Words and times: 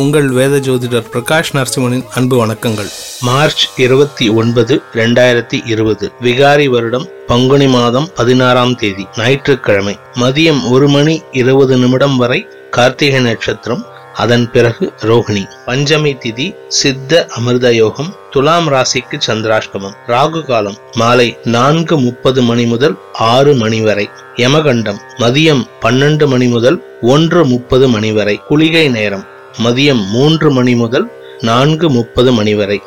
உங்கள் 0.00 0.28
வேத 0.28 0.54
ஜோதிடர் 0.56 1.08
பிரகாஷ் 1.12 1.50
நரசிம்மனின் 1.52 2.04
அன்பு 2.14 2.36
வணக்கங்கள். 2.40 2.90
மார்ச் 3.20 3.62
இருபத்தி 3.76 4.28
ஒன்பது 4.28 4.82
இரண்டாயிரத்தி 4.94 5.58
இருபது 5.64 6.12
விகாரி 6.22 6.66
வருடம் 6.66 7.06
பங்குனி 7.26 7.66
மாதம் 7.66 8.06
பதினாறாம் 8.16 8.74
தேதி 8.74 9.06
ஞாயிற்றுக்கிழமை 9.16 9.94
மதியம் 10.14 10.60
ஒரு 10.70 10.88
மணி 10.88 11.22
இருபது 11.32 11.76
நிமிடம் 11.76 12.16
வரை 12.16 12.46
கார்த்திகை 12.70 13.20
நட்சத்திரம் 13.20 13.82
அதன் 14.14 14.50
பிறகு 14.50 14.92
ரோகிணி. 15.00 15.42
பஞ்சமி 15.66 16.12
திதி 16.22 16.46
சித்த 16.68 17.26
அமிர்த 17.38 17.74
யோகம் 17.74 18.14
துலாம் 18.30 18.68
ராசிக்கு 18.68 19.18
சந்திராஷ்டமம். 19.26 19.98
ராகு 20.06 20.42
காலம் 20.44 20.78
மாலை 20.94 21.28
நான்கு 21.56 21.98
முப்பது 22.00 22.42
மணி 22.42 22.66
முதல் 22.66 22.96
ஆறு 23.12 23.54
மணி 23.54 23.80
வரை. 23.80 24.08
யமகண்டம் 24.36 25.02
மதியம் 25.18 25.64
பன்னெண்டு 25.82 26.26
மணி 26.26 26.46
முதல் 26.46 26.80
ஒன்று 27.14 27.46
முப்பது 27.46 27.88
மணி 27.88 28.12
வரை. 28.12 28.40
குளிகை 28.48 28.88
நேரம் 28.88 29.26
மதியம் 29.58 30.06
மூன்று 30.06 30.52
மணி 30.52 30.74
முதல் 30.74 31.10
நான்கு 31.40 31.90
முப்பது 31.90 32.32
மணி 32.32 32.54
வரை. 32.54 32.82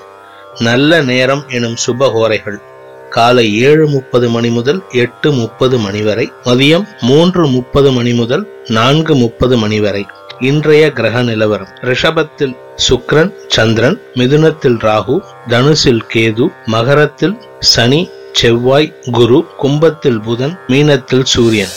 நல்ல 0.59 1.01
நேரம் 1.01 1.43
எனும் 1.49 1.75
சுபகோரைகள். 1.87 2.61
காலை 3.09 3.59
ஏழு 3.59 3.87
முப்பது 3.87 4.29
மணி 4.29 4.49
முதல் 4.49 4.83
எட்டு 4.91 5.31
முப்பது 5.31 5.77
மணி 5.77 6.01
வரை. 6.01 6.31
மதியம் 6.43 6.87
மூன்று 7.01 7.47
முப்பது 7.47 7.91
மணி 7.91 8.13
முதல் 8.13 8.63
நான்கு 8.67 9.15
முப்பது 9.15 9.57
மணி 9.57 9.79
வரை. 9.79 10.05
இன்றைய 10.39 10.91
கிரக 10.91 11.21
நிலவரம். 11.21 11.67
ரிஷபத்தில் 11.81 12.57
சுக்ரன் 12.89 13.31
சந்திரன் 13.47 14.01
மிதுனத்தில் 14.15 14.77
ராகு 14.77 15.19
தனுசில் 15.47 16.01
கேது 16.13 16.47
மகரத்தில் 16.65 17.37
சனி 17.59 18.09
செவ்வாய் 18.31 18.95
குரு 19.11 19.45
கும்பத்தில் 19.57 20.19
புதன் 20.19 20.59
மீனத்தில் 20.67 21.23
சூரியன். 21.23 21.69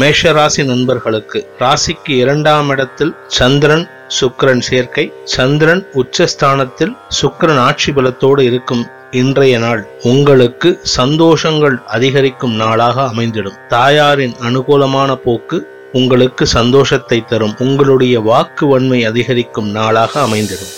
மேஷராசி 0.00 0.64
நண்பர்களுக்கு 0.64 1.48
ராசிக்கு 1.58 2.14
இரண்டாம் 2.16 2.68
இடத்தில் 2.68 3.14
சந்திரன் 3.26 3.88
சுக்கரன் 4.20 4.58
சேர்க்கை. 4.58 5.12
சந்திரன் 5.24 5.86
உச்சஸ்தானத்தில் 5.94 6.96
சுக்கரன் 7.22 7.58
ஆட்சி 7.58 7.92
பலத்தோடு 7.92 8.40
இருக்கும் 8.40 8.86
இன்றைய 9.10 9.58
நாள். 9.58 9.86
உங்களுக்கு 10.02 10.80
சந்தோஷங்கள் 10.96 11.84
அதிகரிக்கும் 11.84 12.54
நாளாக 12.54 13.02
அமைந்திடும். 13.02 13.66
தாயாரின் 13.68 14.34
அனுகூலமான 14.42 15.14
போக்கு 15.14 15.68
உங்களுக்கு 15.92 16.46
சந்தோஷத்தை 16.46 17.24
தரும். 17.24 17.54
உங்களுடைய 17.58 18.20
வாக்கு 18.20 18.66
வன்மை 18.66 19.04
அதிகரிக்கும் 19.04 19.70
நாளாக 19.70 20.20
அமைந்திடும். 20.20 20.72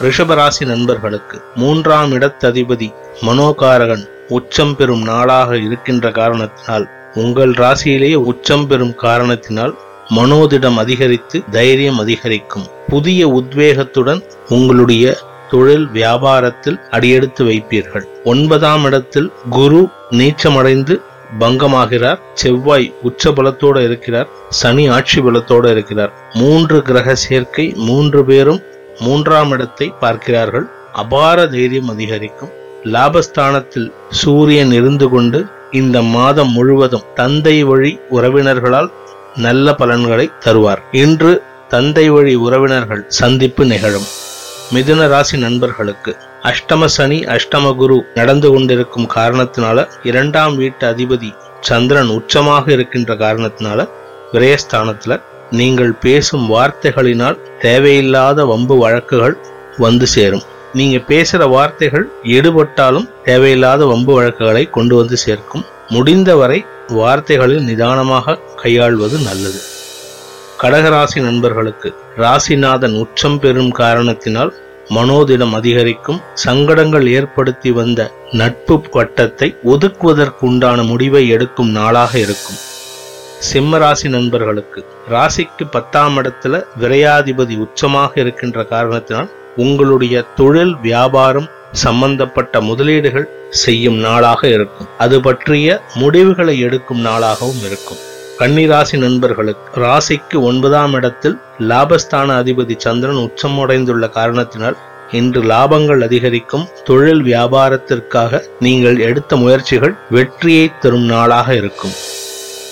ரிஷபராசி 0.00 0.66
நண்பர்களுக்கு 0.66 1.42
மூன்றாம் 1.54 2.12
இடத்ததிபதி 2.12 2.94
மனோகாரகன் 3.20 4.08
உச்சம் 4.28 4.76
பெறும் 4.76 5.02
நாளாக 5.02 5.56
இருக்கின்ற 5.56 6.10
காரணத்தினால் 6.10 6.90
உங்கள் 7.14 7.50
ராசியிலேயே 7.50 8.14
உச்சம் 8.14 8.66
பெறும் 8.66 8.94
காரணத்தினால் 8.94 9.78
மனோதிடம் 10.08 10.76
அதிகரித்து 10.76 11.42
தைரியம் 11.50 11.98
அதிகரிக்கும். 11.98 12.66
புதிய 12.88 13.28
உத்வேகத்துடன் 13.28 14.22
உங்களுடைய 14.48 15.16
தொழில் 15.50 15.86
வியாபாரத்தில் 15.86 16.78
அடியெடுத்து 16.90 17.44
வைப்பீர்கள். 17.44 18.04
ஒன்பதாம் 18.24 18.84
இடத்தில் 18.84 19.32
குரு 19.50 19.88
நீச்சமடைந்து 20.10 21.00
பங்கமாகிறார். 21.40 22.18
செவ்வாய் 22.34 22.94
உச்ச 23.02 23.30
பலத்தோடு 23.30 23.84
இருக்கிறார். 23.84 24.28
சனி 24.48 24.88
ஆட்சி 24.88 25.20
பலத்தோடு 25.20 25.70
இருக்கிறார். 25.70 26.12
மூன்று 26.34 26.82
கிரக 26.82 27.14
சேர்க்கை 27.14 27.72
மூன்று 27.76 28.24
பேரும் 28.24 28.60
மூன்றாம் 29.00 29.50
இடத்தை 29.50 29.94
பார்க்கிறார்கள். 30.00 30.66
அபார 30.92 31.46
தைரியம் 31.46 31.88
அதிகரிக்கும். 31.88 32.50
லாபஸ்தானத்தில் 32.84 33.92
சூரியன் 34.10 34.72
இருந்து 34.72 35.08
கொண்டு 35.08 35.46
இந்த 35.80 35.98
மாதம் 36.14 36.50
முழுவதும் 36.52 37.06
தந்தை 37.14 37.54
வழி 37.64 37.92
உறவினர்களால் 38.10 38.88
நல்ல 39.44 39.74
பலன்களை 39.74 40.26
தருவார். 40.44 40.82
இன்று 41.02 41.32
தந்தை 41.68 42.04
வழி 42.10 42.34
உறவினர்கள் 42.46 43.02
சந்திப்பு 43.18 43.64
நிகழும். 43.64 44.08
மிதுன 44.74 45.06
ராசி 45.08 45.36
நண்பர்களுக்கு 45.38 46.12
அஷ்டம 46.50 46.84
சனி 46.96 47.18
அஷ்டம 47.34 47.74
குரு 47.76 47.96
நடந்து 48.14 48.48
கொண்டிருக்கும் 48.52 49.08
காரணத்தினால 49.14 49.86
இரண்டாம் 50.02 50.54
வீட்டு 50.56 50.86
அதிபதி 50.92 51.30
சந்திரன் 51.60 52.12
உச்சமாக 52.18 52.64
இருக்கின்ற 52.70 53.14
காரணத்தினால 53.14 53.88
விரயஸ்தானத்துல 54.32 55.20
நீங்கள் 55.50 55.92
பேசும் 56.04 56.46
வார்த்தைகளினால் 56.52 57.38
தேவையில்லாத 57.60 58.44
வம்பு 58.44 58.76
வழக்குகள் 58.78 59.36
வந்து 59.78 60.06
சேரும். 60.06 60.46
நீங்க 60.72 60.96
பேசுற 61.08 61.48
வார்த்தைகள் 61.48 62.04
எடுபட்டாலும் 62.22 63.10
தேவையில்லாத 63.24 63.86
வம்பு 63.86 64.14
வழக்குகளை 64.14 64.70
கொண்டு 64.70 64.96
வந்து 64.96 65.16
சேர்க்கும். 65.16 65.64
முடிந்தவரை 65.88 66.64
வார்த்தைகளில் 66.88 67.62
நிதானமாக 67.62 68.38
கையாள்வது 68.56 69.18
நல்லது. 69.18 69.60
கடகராசி 70.60 71.20
நண்பர்களுக்கு 71.22 71.94
ராசிநாதன் 72.16 72.98
உச்சம் 72.98 73.38
பெறும் 73.38 73.70
காரணத்தினால் 73.70 74.52
மனோதிடம் 74.88 75.54
அதிகரிக்கும். 75.54 76.20
சங்கடங்கள் 76.34 77.06
ஏற்படுத்தி 77.08 77.70
வந்த 77.70 78.10
நட்பு 78.32 78.76
வட்டத்தை 78.92 79.48
ஒதுக்குவதற்குண்டான 79.64 80.86
முடிவை 80.86 81.28
எடுக்கும் 81.28 81.70
நாளாக 81.70 82.18
இருக்கும். 82.18 82.58
சிம்ம 83.38 83.78
ராசி 83.78 84.08
நண்பர்களுக்கு 84.08 84.84
ராசிக்கு 85.10 85.64
பத்தாம் 85.70 86.18
இடத்துல 86.18 86.64
விரையாதிபதி 86.80 87.54
உச்சமாக 87.66 88.10
இருக்கின்ற 88.14 88.64
காரணத்தினால் 88.64 89.30
உங்களுடைய 89.56 90.22
தொழில் 90.36 90.76
வியாபாரம் 90.82 91.48
சம்பந்தப்பட்ட 91.72 92.60
முதலீடுகள் 92.60 93.28
செய்யும் 93.50 93.96
நாளாக 93.96 94.48
இருக்கும். 94.48 94.88
அது 94.98 95.20
பற்றிய 95.20 95.82
முடிவுகளை 95.94 96.60
எடுக்கும் 96.60 97.04
நாளாகவும் 97.04 97.64
இருக்கும். 97.66 97.96
கன்னிராசி 98.38 98.98
நண்பர்களுக்கு 98.98 99.80
ராசிக்கு 99.80 100.40
ஒன்பதாம் 100.40 100.92
இடத்தில் 100.92 101.40
லாபஸ்தான 101.58 102.34
அதிபதி 102.42 102.74
சந்திரன் 102.76 103.16
உச்சமடைந்துள்ள 103.16 104.10
காரணத்தினால் 104.10 104.76
இன்று 105.10 105.42
லாபங்கள் 105.42 106.02
அதிகரிக்கும். 106.02 106.68
தொழில் 106.84 107.22
வியாபாரத்திற்காக 107.22 108.42
நீங்கள் 108.60 108.98
எடுத்த 108.98 109.36
முயற்சிகள் 109.36 109.94
வெற்றியை 110.10 110.72
தரும் 110.80 111.04
நாளாக 111.04 111.54
இருக்கும். 111.54 111.90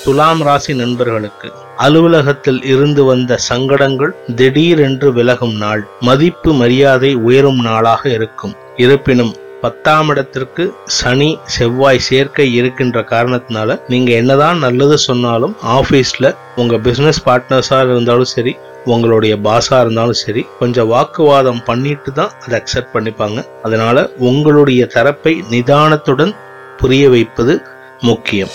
துலாம் 0.05 0.43
ராசி 0.47 0.73
நண்பர்களுக்கு 0.75 1.49
அலுவலகத்தில் 1.85 2.61
இருந்து 2.65 3.03
வந்த 3.05 3.37
சங்கடங்கள் 3.49 4.13
திடீரென்று 4.39 5.09
விலகும் 5.13 5.57
நாள். 5.57 5.83
மதிப்பு 6.01 6.51
மரியாதை 6.53 7.11
உயரும் 7.27 7.61
நாளாக 7.67 8.03
இருக்கும். 8.17 8.55
இருப்பினும் 8.77 9.33
பத்தாம் 9.63 10.09
இடத்திற்கு 10.09 10.65
சனி 10.99 11.29
செவ்வாய் 11.55 12.03
சேர்க்கை 12.09 12.47
இருக்கின்ற 12.55 13.01
காரணத்தினால 13.13 13.79
நீங்க 13.89 14.11
என்னதான் 14.21 14.59
நல்லது 14.59 14.99
சொன்னாலும் 14.99 15.55
ஆபீஸ்ல 15.77 16.35
உங்க 16.57 16.79
பிசினஸ் 16.87 17.25
பார்ட்னர்ஸா 17.27 17.81
இருந்தாலும் 17.91 18.33
சரி 18.35 18.55
உங்களுடைய 18.85 19.37
பாஸா 19.47 19.79
இருந்தாலும் 19.81 20.21
சரி 20.25 20.45
கொஞ்சம் 20.59 20.91
வாக்குவாதம் 20.95 21.65
பண்ணிட்டு 21.65 22.13
தான் 22.13 22.35
அதை 22.45 22.55
அக்செப்ட் 22.61 22.95
பண்ணிப்பாங்க. 22.95 23.41
அதனால 23.63 24.07
உங்களுடைய 24.29 24.85
தரப்பை 24.97 25.35
நிதானத்துடன் 25.51 26.35
புரிய 26.77 27.09
வைப்பது 27.09 27.57
முக்கியம். 28.01 28.55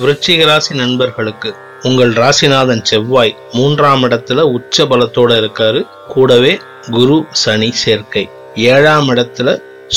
விருச்சிக 0.00 0.44
ராசி 0.46 0.74
நண்பர்களுக்கு 0.74 1.50
உங்கள் 1.88 2.12
ராசிநாதன் 2.12 2.82
செவ்வாய் 2.82 3.32
மூன்றாம் 3.52 4.02
இடத்துல 4.04 4.40
உச்ச 4.56 4.84
பலத்தோட 4.84 5.30
இருக்காரு. 5.40 5.80
கூடவே 6.08 6.52
குரு 6.90 7.16
சனி 7.42 7.70
சேர்க்கை. 7.82 8.22
ஏழாம் 8.54 9.08
இடத்துல 9.08 9.48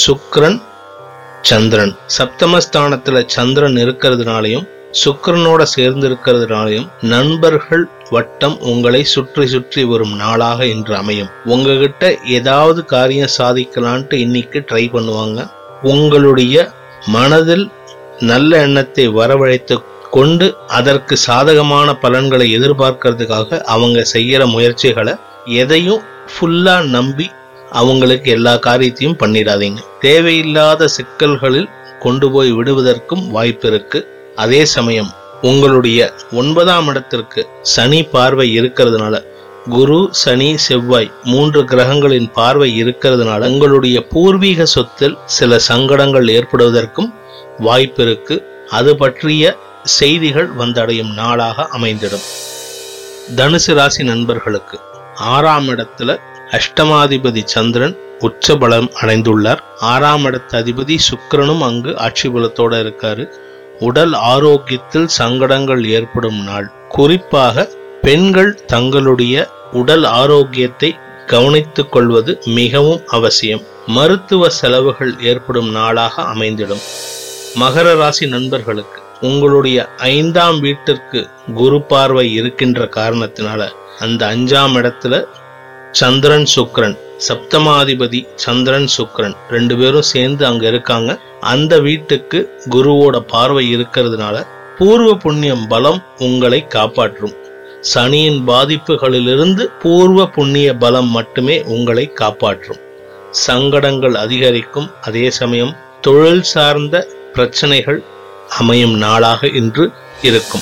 சுக்ரன் 0.04 0.60
சந்திரன். 1.42 1.94
சப்தமஸ்தானத்துல 2.18 3.24
சந்திரன் 3.36 3.78
இருக்கிறதுனாலையும் 3.84 4.68
சுக்கரனோட 5.04 5.62
சேர்ந்து 5.76 6.06
இருக்கிறதுனாலையும் 6.10 6.88
நண்பர்கள் 7.14 7.86
வட்டம் 8.10 8.58
உங்களை 8.72 9.02
சுற்றி 9.04 9.46
சுற்றி 9.48 9.84
வரும் 9.84 10.16
நாளாக 10.16 10.66
இன்று 10.66 10.96
அமையும். 10.96 11.32
உங்ககிட்ட 11.46 12.04
ஏதாவது 12.38 12.82
காரியம் 12.86 13.36
சாதிக்கலான்ட்டு 13.38 14.20
இன்னைக்கு 14.26 14.60
ட்ரை 14.72 14.84
பண்ணுவாங்க. 14.96 15.40
உங்களுடைய 15.94 16.58
மனதில் 17.08 17.66
நல்ல 18.20 18.60
எண்ணத்தை 18.62 19.06
வரவழைத்து 19.20 19.76
கொண்டு 20.16 20.48
அதற்கு 20.78 21.16
சாதகமான 21.28 21.90
பலன்களை 22.04 22.48
எதிர்பார்க்கறதுக்காக 22.58 23.60
அவங்க 23.74 24.00
செய்யற 24.14 24.42
முயற்சிகளை 24.56 25.14
எதையும் 25.62 26.04
ஃபுல்லா 26.34 26.76
நம்பி 26.96 27.28
அவங்களுக்கு 27.82 28.30
எல்லா 28.36 28.54
காரியத்தையும் 28.66 29.20
பண்ணிடாதீங்க. 29.22 29.80
தேவையில்லாத 30.06 30.88
சிக்கல்களில் 30.96 31.70
கொண்டு 32.04 32.28
போய் 32.32 32.52
விடுவதற்கும் 32.58 33.24
வாய்ப்பு 33.36 33.68
இருக்கு. 33.72 34.00
அதே 34.44 34.62
சமயம் 34.76 35.12
உங்களுடைய 35.50 36.00
ஒன்பதாம் 36.42 36.88
இடத்திற்கு 36.92 37.42
சனி 37.74 38.02
பார்வை 38.14 38.48
இருக்கிறதுனால 38.60 39.16
குரு 39.76 39.98
சனி 40.22 40.48
செவ்வாய் 40.68 41.12
மூன்று 41.32 41.62
கிரகங்களின் 41.72 42.30
பார்வை 42.38 42.70
இருக்கிறதுனால 42.84 43.50
உங்களுடைய 43.54 43.98
பூர்வீக 44.14 44.66
சொத்தில் 44.76 45.20
சில 45.38 45.60
சங்கடங்கள் 45.70 46.28
ஏற்படுவதற்கும் 46.38 47.12
வாய்ப்பு 47.68 48.02
இருக்கு. 48.06 48.36
அது 48.78 48.92
பற்றிய 49.02 49.44
செய்திகள் 49.84 50.50
வந்தடையும் 50.56 51.14
நாளாக 51.14 51.70
அமைந்திடும். 51.72 52.24
தனுசு 53.36 53.74
ராசி 53.74 54.04
நண்பர்களுக்கு 54.04 54.80
ஆறாம் 55.16 55.68
இடத்துல 55.68 56.20
அஷ்டமாதிபதி 56.52 57.44
சந்திரன் 57.44 57.98
உச்ச 58.20 58.56
பலம் 58.56 58.92
அடைந்துள்ளார். 59.02 59.60
ஆறாம் 59.80 60.24
இடத்த 60.24 60.62
அதிபதி 60.62 60.98
சுக்கரனும் 60.98 61.60
அங்கு 61.60 61.98
ஆட்சி 61.98 62.30
பலத்தோட 62.30 62.74
இருக்காரு. 62.84 63.34
உடல் 63.80 64.14
ஆரோக்கியத்தில் 64.14 65.08
சங்கடங்கள் 65.08 65.86
ஏற்படும் 65.86 66.44
நாள். 66.44 66.72
குறிப்பாக 66.90 67.70
பெண்கள் 68.02 68.66
தங்களுடைய 68.66 69.50
உடல் 69.72 70.04
ஆரோக்கியத்தை 70.04 70.98
கவனித்துக் 71.26 71.92
கொள்வது 71.92 72.42
மிகவும் 72.46 73.02
அவசியம். 73.08 73.62
மருத்துவ 73.88 74.50
செலவுகள் 74.50 75.16
ஏற்படும் 75.22 75.72
நாளாக 75.72 76.22
அமைந்திடும். 76.22 76.82
மகர 77.60 77.98
ராசி 77.98 78.28
நண்பர்களுக்கு 78.28 79.03
உங்களுடைய 79.28 79.80
ஐந்தாம் 79.98 80.60
வீட்டிற்கு 80.60 81.22
குரு 81.54 81.80
பார்வை 81.92 82.26
இருக்கின்ற 82.34 82.86
காரணத்தினால 82.96 83.62
அந்த 84.00 84.22
அஞ்சாம் 84.34 84.76
இடத்துல 84.80 85.16
சந்திரன் 85.92 86.48
சுக்ரன் 86.56 86.96
சப்தமாதிபதி 87.28 88.20
சந்திரன் 88.36 88.88
சுக்ரன் 88.96 89.36
ரெண்டு 89.50 89.74
பேரும் 89.78 90.10
சேர்ந்து 90.14 90.44
அங்க 90.46 90.64
இருக்காங்க. 90.68 91.12
அந்த 91.52 91.74
வீட்டுக்கு 91.80 92.40
குருவோட 92.70 93.18
பார்வை 93.34 93.66
இருக்கிறதுனால 93.76 94.38
பூர்வ 94.78 95.10
புண்ணியம் 95.16 95.66
பலம் 95.68 96.00
உங்களை 96.18 96.60
காப்பாற்றும். 96.68 97.36
சனியின் 97.94 98.42
பாதிப்புகளிலிருந்து 98.48 99.64
பூர்வ 99.82 100.26
புண்ணிய 100.28 100.70
பலம் 100.84 101.12
மட்டுமே 101.18 101.58
உங்களை 101.76 102.06
காப்பாற்றும். 102.22 102.82
சங்கடங்கள் 103.48 104.16
அதிகரிக்கும். 104.26 104.90
அதே 105.02 105.28
சமயம் 105.42 105.76
தொழில் 106.02 106.48
சார்ந்த 106.54 107.06
பிரச்சனைகள் 107.34 108.00
அமையும் 108.50 108.96
நாளாக 108.96 109.48
இன்று 109.48 109.92
இருக்கும். 110.22 110.62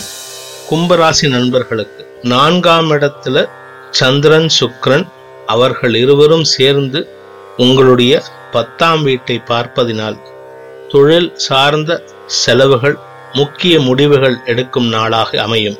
கும்பராசி 0.70 1.30
நண்பர்களுக்கு 1.30 2.20
நான்காம் 2.22 2.92
இடத்துல 2.92 3.50
சந்திரன் 3.92 4.50
சுக்ரன் 4.60 5.08
அவர்கள் 5.46 5.96
இருவரும் 5.96 6.44
சேர்ந்து 6.44 7.10
உங்களுடைய 7.58 8.24
பத்தாம் 8.52 9.04
வீட்டை 9.04 9.42
பார்ப்பதினால் 9.48 10.18
தொழில் 10.90 11.36
சார்ந்த 11.36 12.04
செலவுகள் 12.26 12.98
முக்கிய 13.34 13.80
முடிவுகள் 13.80 14.38
எடுக்கும் 14.46 14.88
நாளாக 14.88 15.42
அமையும். 15.42 15.78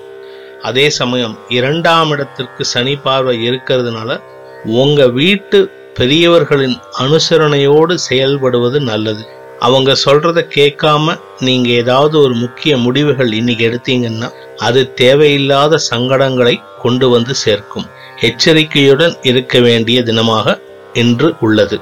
அதே 0.62 0.90
சமயம் 0.90 1.40
இரண்டாம் 1.50 2.10
இடத்திற்கு 2.10 2.66
சனி 2.66 2.96
பார்வை 2.96 3.50
இருக்கிறதுனால 3.50 4.22
உங்க 4.66 5.08
வீட்டு 5.08 5.72
பெரியவர்களின் 5.94 6.78
அனுசரணையோடு 7.00 7.98
செயல்படுவது 8.10 8.80
நல்லது. 8.80 9.28
அவங்க 9.66 9.92
சொல்றத 10.06 10.40
கேட்காம 10.56 11.16
நீங்க 11.40 11.70
ஏதாவது 11.70 12.16
ஒரு 12.20 12.34
முக்கிய 12.34 12.78
முடிவுகள் 12.78 13.32
இன்னைக்கு 13.34 13.66
எடுத்தீங்கன்னா 13.68 14.30
அது 14.58 14.94
தேவையில்லாத 14.94 15.80
சங்கடங்களை 15.90 16.56
கொண்டு 16.82 17.10
வந்து 17.10 17.34
சேர்க்கும். 17.36 17.88
எச்சரிக்கையுடன் 18.20 19.16
இருக்க 19.22 19.60
வேண்டிய 19.60 20.02
தினமாக 20.02 20.56
இன்று 20.94 21.30
உள்ளது. 21.40 21.80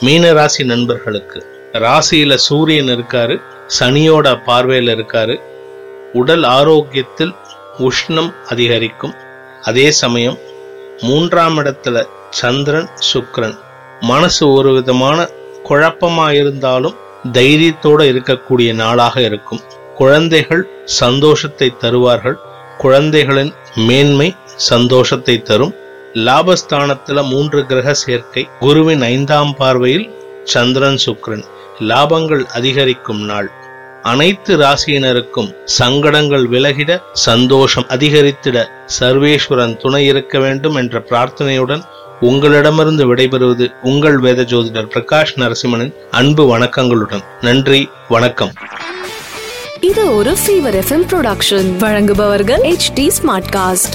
மீனராசி 0.00 0.64
நண்பர்களுக்கு 0.64 1.40
ராசியில 1.72 2.34
சூரியன் 2.34 2.90
இருக்காரு 2.96 3.36
சனியோட 3.78 4.26
பார்வையில் 4.44 4.92
இருக்காரு. 4.96 5.36
உடல் 6.12 6.44
ஆரோக்கியத்தில் 6.58 7.34
உஷ்ணம் 7.78 8.32
அதிகரிக்கும். 8.48 9.14
அதே 9.62 9.88
சமயம் 10.02 10.38
மூன்றாம் 11.00 11.58
இடத்துல 11.58 12.06
சந்திரன் 12.30 12.90
சுக்ரன் 13.08 13.56
மனசு 14.00 14.44
ஒரு 14.52 14.70
விதமான 14.72 15.18
குழப்பமா 15.68 16.26
இருந்தாலும் 16.40 16.96
தைரியத்தோட 17.32 18.00
இருக்கக்கூடிய 18.12 18.74
நாளாக 18.74 19.20
இருக்கும். 19.20 19.60
குழந்தைகள் 19.96 20.62
சந்தோஷத்தை 20.84 21.68
தருவார்கள். 21.78 22.38
குழந்தைகளின் 22.78 23.52
மேன்மை 23.74 24.34
சந்தோஷத்தை 24.56 25.42
தரும். 25.42 25.74
லாபஸ்தானத்துல 26.14 27.28
மூன்று 27.28 27.66
கிரக 27.66 27.94
சேர்க்கை. 27.94 28.48
குருவின் 28.58 29.02
ஐந்தாம் 29.02 29.56
பார்வையில் 29.56 30.08
சந்திரன் 30.44 30.98
சுக்கிரன் 31.06 31.44
லாபங்கள் 31.80 32.44
அதிகரிக்கும் 32.44 33.22
நாள். 33.24 33.48
அனைத்து 34.02 34.52
ராசியினருக்கும் 34.56 35.50
சங்கடங்கள் 35.64 36.44
விலகிட 36.48 37.02
சந்தோஷம் 37.12 37.86
அதிகரித்திட 37.88 38.58
சர்வேஸ்வரன் 39.00 39.76
துணை 39.76 40.06
இருக்க 40.06 40.38
வேண்டும் 40.38 40.74
என்ற 40.74 41.04
பிரார்த்தனையுடன் 41.10 41.82
உங்களிடமிருந்து 42.20 43.14
விடைபெறுவது 43.14 43.74
உங்கள் 43.82 44.18
வேத 44.18 44.42
ஜோதிடர் 44.42 44.88
பிரகாஷ் 44.94 45.34
நரசிம்மனின் 45.36 45.94
அன்பு 46.10 46.58
வணக்கங்களுடன். 46.58 47.22
நன்றி 47.40 47.88
வணக்கம். 48.08 48.52
இது 49.80 50.14
ஒரு 50.14 50.32
ஃபீவர் 50.32 50.82
எஃப்எம் 50.82 51.06
ப்ரொடக்ஷன் 51.12 51.76
வழங்குபவர்கள் 51.76 52.62
H 52.62 52.92
T 52.94 53.10
smart 53.22 53.50
cast 53.56 53.94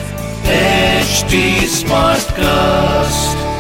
HT 1.02 1.34
Smartcast. 1.66 3.51